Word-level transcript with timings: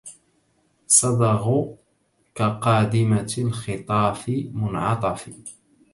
صدغ 0.87 1.65
كقادمة 2.35 3.35
الخطاف 3.37 4.29
منعطف 4.53 5.29